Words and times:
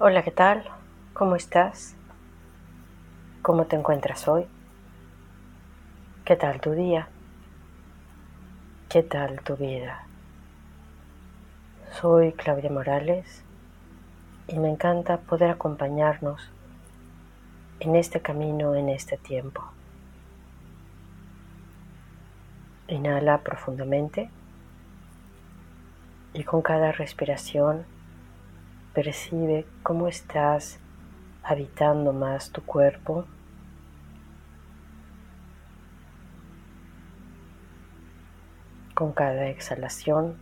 Hola, 0.00 0.22
¿qué 0.22 0.30
tal? 0.30 0.62
¿Cómo 1.12 1.34
estás? 1.34 1.96
¿Cómo 3.42 3.66
te 3.66 3.74
encuentras 3.74 4.28
hoy? 4.28 4.46
¿Qué 6.24 6.36
tal 6.36 6.60
tu 6.60 6.70
día? 6.70 7.08
¿Qué 8.88 9.02
tal 9.02 9.40
tu 9.40 9.56
vida? 9.56 10.06
Soy 12.00 12.30
Claudia 12.30 12.70
Morales 12.70 13.42
y 14.46 14.60
me 14.60 14.70
encanta 14.70 15.16
poder 15.16 15.50
acompañarnos 15.50 16.48
en 17.80 17.96
este 17.96 18.22
camino, 18.22 18.76
en 18.76 18.90
este 18.90 19.16
tiempo. 19.16 19.64
Inhala 22.86 23.38
profundamente 23.38 24.30
y 26.34 26.44
con 26.44 26.62
cada 26.62 26.92
respiración 26.92 27.97
percibe 28.94 29.66
cómo 29.82 30.08
estás 30.08 30.78
habitando 31.42 32.12
más 32.12 32.50
tu 32.50 32.62
cuerpo. 32.62 33.26
Con 38.94 39.12
cada 39.12 39.46
exhalación 39.46 40.36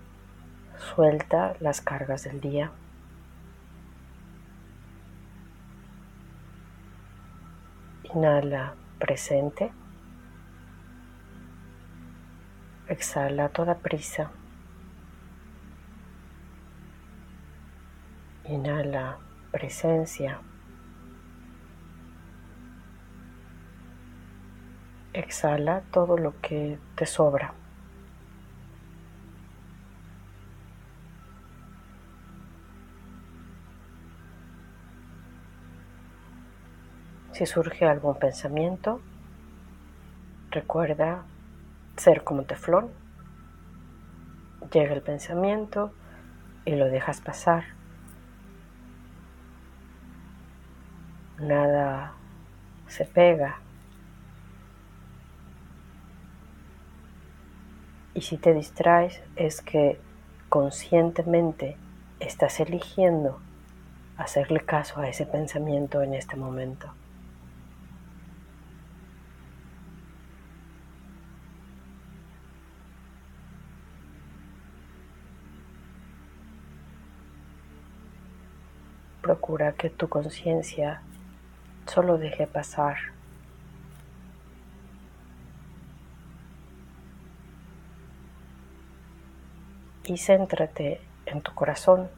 suelta 0.79 1.57
las 1.61 1.81
cargas 1.81 2.25
del 2.25 2.41
día. 2.41 2.73
Inhala 8.15 8.75
presente. 8.99 9.73
Exhala 12.89 13.49
toda 13.51 13.75
prisa. 13.75 14.31
Inhala 18.67 19.19
presencia. 19.53 20.41
Exhala 25.13 25.83
todo 25.93 26.19
lo 26.19 26.41
que 26.41 26.77
te 26.97 27.07
sobra. 27.07 27.55
Si 37.31 37.47
surge 37.47 37.85
algún 37.85 38.19
pensamiento, 38.19 39.01
recuerda 40.51 41.23
ser 41.97 42.25
como 42.25 42.43
teflón. 42.43 42.91
Llega 44.73 44.93
el 44.93 45.03
pensamiento 45.03 45.93
y 46.65 46.75
lo 46.75 46.87
dejas 46.87 47.21
pasar. 47.21 47.76
Nada 51.47 52.13
se 52.89 53.05
pega. 53.05 53.61
Y 58.15 58.23
si 58.23 58.39
te 58.39 58.55
distraes 58.55 59.23
es 59.37 59.61
que 59.61 60.01
conscientemente 60.49 61.77
estás 62.19 62.61
eligiendo 62.61 63.41
hacerle 64.17 64.61
caso 64.61 65.01
a 65.01 65.09
ese 65.09 65.27
pensamiento 65.27 66.03
en 66.03 66.15
este 66.15 66.37
momento. 66.37 66.91
Procura 79.21 79.73
que 79.73 79.91
tu 79.91 80.09
conciencia 80.09 81.03
Solo 81.97 82.19
deje 82.19 82.47
pasar. 82.47 82.99
Y 90.05 90.19
céntrate 90.19 91.01
en 91.25 91.41
tu 91.41 91.55
corazón. 91.55 92.11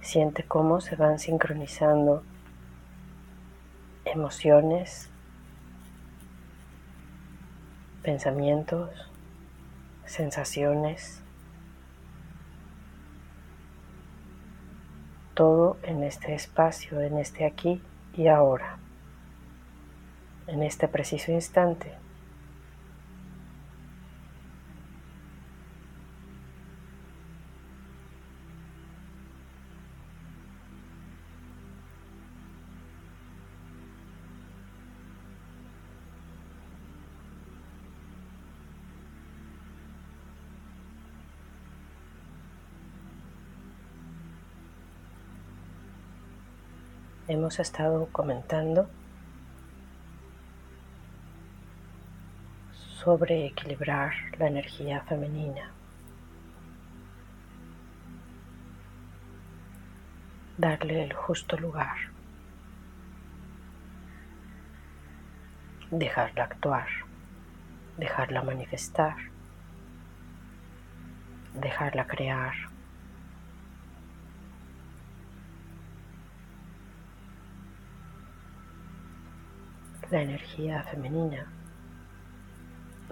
Siente 0.00 0.42
cómo 0.42 0.80
se 0.80 0.96
van 0.96 1.20
sincronizando 1.20 2.24
emociones, 4.04 5.08
pensamientos, 8.02 8.90
sensaciones. 10.04 11.23
Todo 15.34 15.76
en 15.82 16.02
este 16.02 16.34
espacio, 16.34 17.00
en 17.00 17.18
este 17.18 17.44
aquí 17.44 17.82
y 18.16 18.28
ahora, 18.28 18.78
en 20.46 20.62
este 20.62 20.88
preciso 20.88 21.32
instante. 21.32 22.03
Hemos 47.26 47.58
estado 47.58 48.06
comentando 48.12 48.88
sobre 52.72 53.46
equilibrar 53.46 54.12
la 54.38 54.48
energía 54.48 55.00
femenina. 55.02 55.70
Darle 60.58 61.04
el 61.04 61.12
justo 61.14 61.56
lugar. 61.56 61.96
Dejarla 65.90 66.44
actuar. 66.44 66.88
Dejarla 67.96 68.42
manifestar. 68.42 69.16
Dejarla 71.54 72.06
crear. 72.06 72.73
La 80.10 80.20
energía 80.20 80.82
femenina 80.82 81.46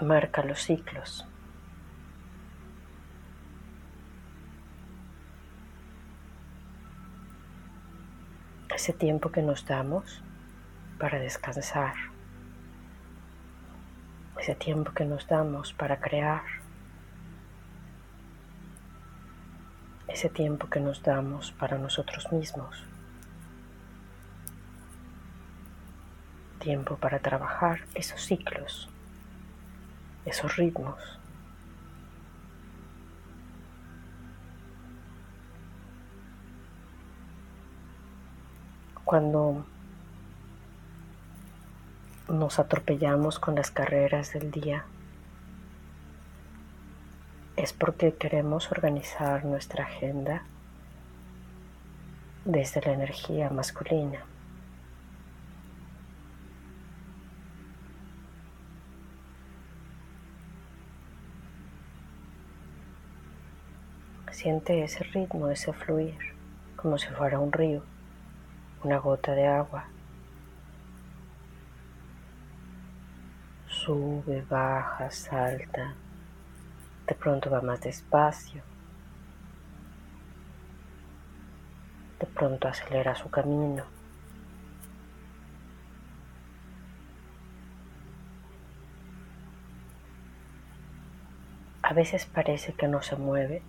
marca 0.02 0.42
los 0.44 0.60
ciclos. 0.60 1.26
Ese 8.74 8.92
tiempo 8.92 9.30
que 9.30 9.40
nos 9.42 9.64
damos 9.64 10.22
para 10.98 11.18
descansar. 11.18 11.94
Ese 14.38 14.54
tiempo 14.54 14.92
que 14.92 15.06
nos 15.06 15.26
damos 15.26 15.72
para 15.72 15.98
crear. 15.98 16.42
Ese 20.08 20.28
tiempo 20.28 20.68
que 20.68 20.80
nos 20.80 21.02
damos 21.02 21.52
para 21.52 21.78
nosotros 21.78 22.30
mismos. 22.32 22.91
Tiempo 26.62 26.96
para 26.96 27.18
trabajar 27.18 27.80
esos 27.94 28.22
ciclos, 28.22 28.88
esos 30.24 30.56
ritmos. 30.56 31.18
Cuando 39.04 39.66
nos 42.28 42.58
atropellamos 42.60 43.40
con 43.40 43.56
las 43.56 43.72
carreras 43.72 44.32
del 44.32 44.52
día, 44.52 44.84
es 47.56 47.72
porque 47.72 48.14
queremos 48.14 48.70
organizar 48.70 49.44
nuestra 49.44 49.84
agenda 49.84 50.44
desde 52.44 52.80
la 52.82 52.92
energía 52.92 53.50
masculina. 53.50 54.24
Siente 64.32 64.82
ese 64.82 65.04
ritmo, 65.04 65.50
ese 65.50 65.74
fluir, 65.74 66.16
como 66.74 66.96
si 66.96 67.06
fuera 67.08 67.38
un 67.38 67.52
río, 67.52 67.82
una 68.82 68.96
gota 68.96 69.32
de 69.32 69.46
agua. 69.46 69.84
Sube, 73.68 74.42
baja, 74.48 75.10
salta. 75.10 75.94
De 77.06 77.14
pronto 77.14 77.50
va 77.50 77.60
más 77.60 77.82
despacio. 77.82 78.62
De 82.18 82.26
pronto 82.26 82.68
acelera 82.68 83.14
su 83.14 83.28
camino. 83.28 83.84
A 91.82 91.92
veces 91.92 92.24
parece 92.24 92.72
que 92.72 92.88
no 92.88 93.02
se 93.02 93.16
mueve, 93.16 93.62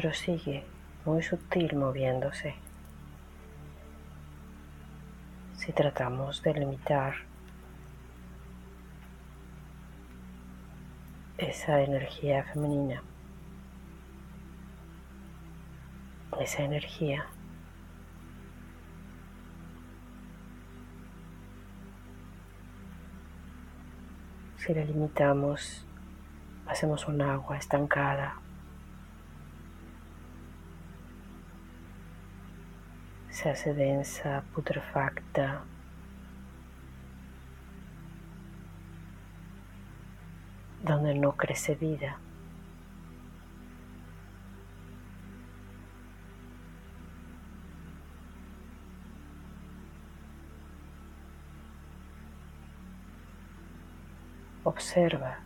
pero 0.00 0.14
sigue 0.14 0.64
muy 1.04 1.22
sutil 1.22 1.76
moviéndose. 1.76 2.54
Si 5.58 5.72
tratamos 5.72 6.42
de 6.42 6.54
limitar 6.54 7.16
esa 11.36 11.82
energía 11.82 12.44
femenina, 12.44 13.02
esa 16.40 16.62
energía 16.62 17.26
si 24.56 24.72
la 24.72 24.82
limitamos, 24.82 25.84
hacemos 26.66 27.06
un 27.06 27.20
agua 27.20 27.58
estancada. 27.58 28.39
Se 33.40 33.48
hace 33.48 33.72
densa, 33.72 34.42
putrefacta. 34.54 35.62
donde 40.82 41.14
no 41.14 41.32
crece 41.36 41.74
vida. 41.74 42.18
Observa 54.64 55.38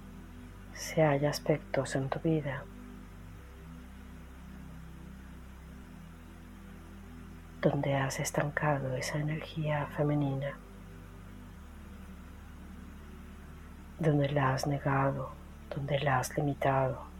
si 0.72 1.00
hay 1.00 1.26
aspectos 1.26 1.94
en 1.94 2.08
tu 2.08 2.18
vida 2.18 2.64
donde 7.64 7.94
has 7.94 8.20
estancado 8.20 8.94
esa 8.94 9.18
energía 9.18 9.86
femenina, 9.96 10.58
donde 13.98 14.28
la 14.28 14.52
has 14.52 14.66
negado, 14.66 15.30
donde 15.74 15.98
la 16.00 16.18
has 16.18 16.36
limitado. 16.36 17.14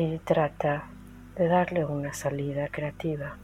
y 0.00 0.18
trata 0.18 0.84
de 1.34 1.48
darle 1.48 1.84
una 1.84 2.12
salida 2.14 2.68
creativa. 2.68 3.36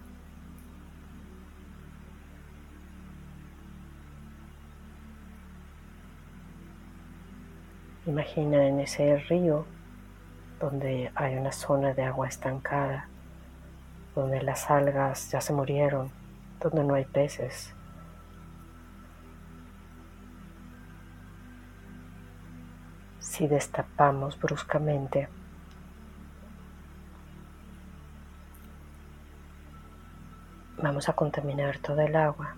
Imagina 8.06 8.66
en 8.66 8.80
ese 8.80 9.16
río 9.16 9.64
donde 10.60 11.10
hay 11.14 11.36
una 11.36 11.52
zona 11.52 11.94
de 11.94 12.02
agua 12.02 12.28
estancada, 12.28 13.08
donde 14.14 14.42
las 14.42 14.70
algas 14.70 15.30
ya 15.30 15.40
se 15.40 15.52
murieron, 15.52 16.10
donde 16.60 16.84
no 16.84 16.94
hay 16.94 17.04
peces. 17.06 17.74
Si 23.20 23.48
destapamos 23.48 24.38
bruscamente 24.38 25.28
Vamos 30.84 31.08
a 31.08 31.14
contaminar 31.14 31.78
toda 31.78 32.04
el 32.04 32.14
agua. 32.14 32.56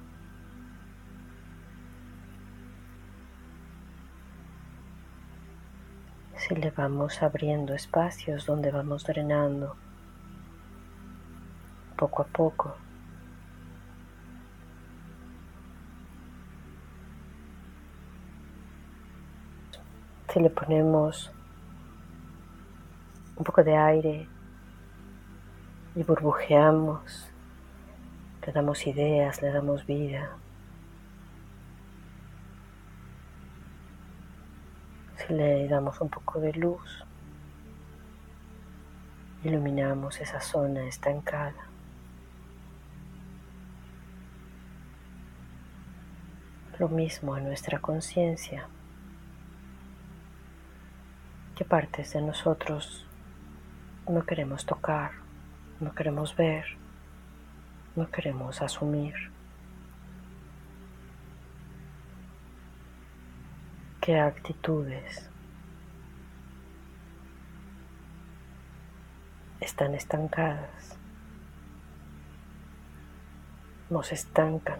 Si 6.47 6.55
le 6.55 6.71
vamos 6.71 7.25
abriendo 7.25 7.75
espacios 7.75 8.47
donde 8.47 8.71
vamos 8.71 9.03
drenando 9.03 9.75
poco 11.97 12.23
a 12.23 12.27
poco. 12.27 12.77
Si 20.33 20.39
le 20.39 20.51
ponemos 20.51 21.33
un 23.37 23.43
poco 23.43 23.65
de 23.65 23.77
aire 23.77 24.29
y 25.97 26.03
burbujeamos 26.05 27.33
le 28.47 28.53
damos 28.53 28.87
ideas, 28.87 29.43
le 29.43 29.51
damos 29.51 29.85
vida. 29.85 30.37
Le 35.29 35.67
damos 35.69 36.01
un 36.01 36.09
poco 36.09 36.41
de 36.41 36.53
luz, 36.53 37.05
iluminamos 39.43 40.21
esa 40.21 40.41
zona 40.41 40.87
estancada. 40.87 41.69
Lo 46.79 46.89
mismo 46.89 47.35
a 47.35 47.41
nuestra 47.41 47.81
conciencia. 47.81 48.69
¿Qué 51.57 51.65
partes 51.65 52.13
de 52.13 52.21
nosotros 52.21 53.07
no 54.09 54.25
queremos 54.25 54.67
tocar, 54.67 55.13
no 55.81 55.95
queremos 55.95 56.37
ver? 56.37 56.77
no 57.97 58.11
queremos 58.11 58.61
asumir 58.61 59.15
actitudes 64.15 65.29
están 69.61 69.95
estancadas, 69.95 70.97
nos 73.91 74.13
estancan. 74.13 74.79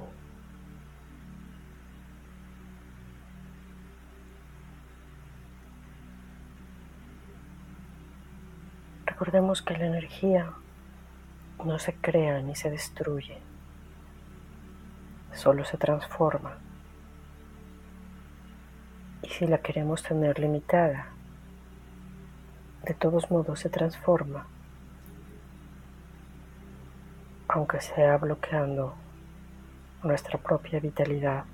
Recordemos 9.07 9.63
que 9.63 9.77
la 9.77 9.87
energía 9.87 10.53
no 11.65 11.79
se 11.79 11.95
crea 11.95 12.41
ni 12.43 12.55
se 12.55 12.71
destruye, 12.71 13.39
solo 15.33 15.65
se 15.65 15.79
transforma. 15.79 16.59
Si 19.37 19.47
la 19.47 19.59
queremos 19.59 20.03
tener 20.03 20.39
limitada, 20.39 21.09
de 22.87 22.95
todos 22.95 23.31
modos 23.31 23.61
se 23.61 23.69
transforma, 23.69 24.47
aunque 27.47 27.83
sea 27.83 28.17
bloqueando 28.17 28.95
nuestra 30.03 30.39
propia 30.39 30.81
vitalidad. 30.81 31.45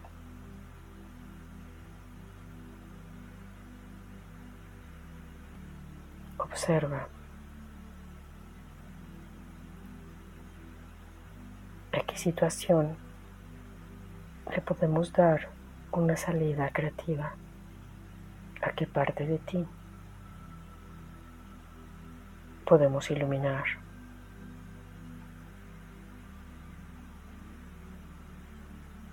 Observa. 6.38 7.08
Situación 12.14 12.94
le 14.54 14.60
podemos 14.60 15.12
dar 15.12 15.48
una 15.90 16.16
salida 16.16 16.70
creativa 16.72 17.34
a 18.62 18.70
qué 18.70 18.86
parte 18.86 19.26
de 19.26 19.38
ti 19.38 19.66
podemos 22.64 23.10
iluminar. 23.10 23.64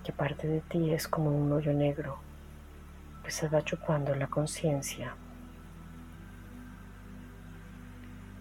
¿Qué 0.04 0.12
parte 0.12 0.46
de 0.46 0.60
ti 0.60 0.92
es 0.92 1.06
como 1.08 1.30
un 1.30 1.52
hoyo 1.52 1.72
negro 1.72 2.18
que 3.24 3.30
se 3.30 3.48
va 3.48 3.62
chupando 3.62 4.14
la 4.14 4.28
conciencia? 4.28 5.14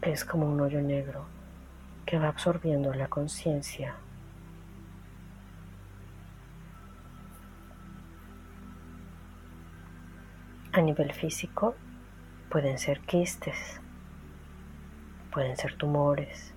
Es 0.01 0.23
como 0.23 0.45
un 0.45 0.61
hoyo 0.61 0.81
negro 0.81 1.25
que 2.05 2.17
va 2.17 2.29
absorbiendo 2.29 2.93
la 2.93 3.07
conciencia 3.07 3.95
A 10.79 10.81
nivel 10.81 11.11
físico 11.11 11.75
pueden 12.49 12.79
ser 12.79 13.01
quistes, 13.01 13.81
pueden 15.29 15.57
ser 15.57 15.75
tumores. 15.75 16.53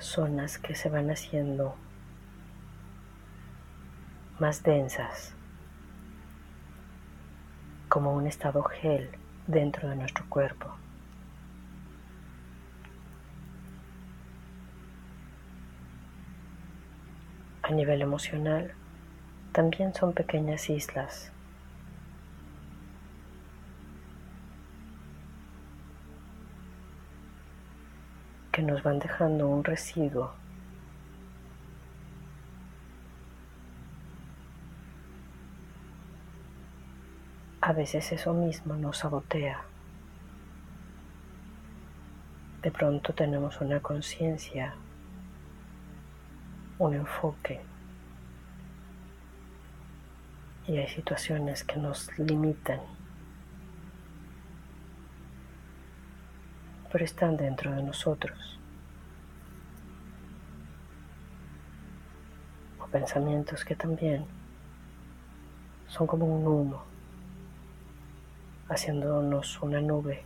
zonas 0.00 0.58
que 0.58 0.74
se 0.74 0.88
van 0.88 1.08
haciendo 1.10 1.76
más 4.40 4.64
densas, 4.64 5.34
como 7.88 8.12
un 8.12 8.26
estado 8.26 8.64
gel 8.64 9.08
dentro 9.46 9.88
de 9.88 9.94
nuestro 9.94 10.28
cuerpo. 10.28 10.82
A 17.72 17.74
nivel 17.74 18.02
emocional, 18.02 18.70
también 19.52 19.94
son 19.94 20.12
pequeñas 20.12 20.68
islas 20.68 21.32
que 28.52 28.60
nos 28.60 28.82
van 28.82 28.98
dejando 28.98 29.48
un 29.48 29.64
residuo 29.64 30.34
a 37.62 37.72
veces 37.72 38.12
eso 38.12 38.34
mismo 38.34 38.76
nos 38.76 38.98
sabotea. 38.98 39.62
De 42.60 42.70
pronto 42.70 43.14
tenemos 43.14 43.62
una 43.62 43.80
conciencia, 43.80 44.74
un 46.82 46.94
enfoque 46.94 47.60
y 50.66 50.78
hay 50.78 50.88
situaciones 50.88 51.62
que 51.62 51.76
nos 51.76 52.18
limitan, 52.18 52.80
pero 56.90 57.04
están 57.04 57.36
dentro 57.36 57.70
de 57.70 57.84
nosotros. 57.84 58.58
O 62.80 62.86
pensamientos 62.88 63.64
que 63.64 63.76
también 63.76 64.24
son 65.86 66.08
como 66.08 66.26
un 66.26 66.44
humo 66.44 66.82
haciéndonos 68.68 69.62
una 69.62 69.80
nube 69.80 70.24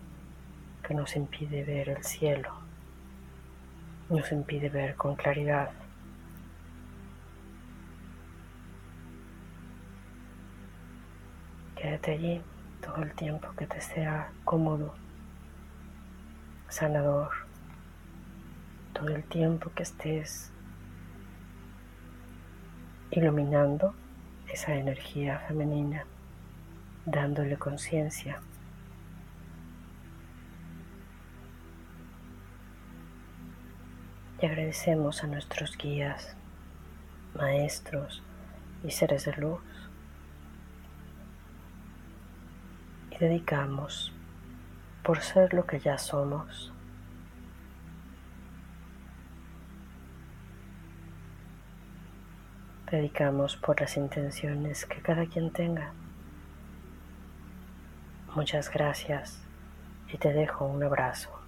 que 0.83 0.95
nos 0.95 1.17
impide 1.17 1.65
ver 1.65 1.91
el 1.91 2.03
cielo, 2.03 2.55
nos 4.09 4.33
impide 4.33 4.71
ver 4.71 4.95
con 4.97 5.17
claridad. 5.17 5.86
Allí 12.05 12.41
todo 12.83 13.03
el 13.03 13.13
tiempo 13.15 13.49
que 13.57 13.67
te 13.67 13.81
sea 13.81 14.31
cómodo, 14.45 14.95
sanador, 16.69 17.31
todo 18.93 19.09
el 19.09 19.25
tiempo 19.25 19.73
que 19.75 19.83
estés 19.83 20.53
iluminando 23.11 23.95
esa 24.47 24.75
energía 24.75 25.41
femenina 25.49 26.05
dándole 27.07 27.57
conciencia. 27.57 28.41
Y 34.41 34.47
agradecemos 34.47 35.25
a 35.25 35.27
nuestros 35.27 35.77
guías, 35.77 36.37
maestros 37.35 38.23
y 38.85 38.93
seres 38.93 39.25
de 39.25 39.33
luz. 39.33 39.61
Dedicamos 43.19 44.13
por 45.03 45.23
ser 45.23 45.55
lo 45.55 45.65
que 45.65 45.81
ya 45.81 45.97
somos. 45.97 46.71
Dedicamos 52.91 53.57
por 53.57 53.81
las 53.81 53.97
intenciones 53.97 54.85
que 54.85 55.01
cada 55.01 55.25
quien 55.25 55.51
tenga. 55.51 55.93
Muchas 58.35 58.71
gracias 58.71 59.43
y 60.13 60.19
te 60.19 60.35
dejo 60.35 60.67
un 60.67 60.83
abrazo. 60.83 61.46